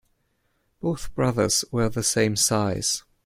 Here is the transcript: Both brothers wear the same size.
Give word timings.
Both 0.79 1.13
brothers 1.13 1.63
wear 1.71 1.87
the 1.87 2.01
same 2.01 2.35
size. 2.35 3.03